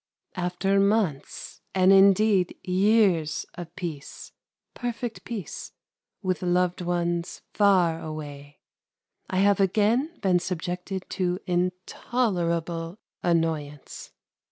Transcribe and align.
After 0.35 0.79
months, 0.79 1.61
and 1.75 1.93
indeed 1.93 2.57
years 2.63 3.45
of 3.53 3.75
peace, 3.75 4.31
perfect 4.73 5.23
peace, 5.25 5.73
with 6.23 6.41
loved 6.41 6.81
ones 6.81 7.43
far 7.53 8.01
away, 8.01 8.61
I 9.29 9.37
have 9.41 9.59
again 9.59 10.17
been 10.23 10.39
subjected 10.39 11.05
to 11.11 11.37
intolerable 11.45 12.97
annoyance. 13.21 14.11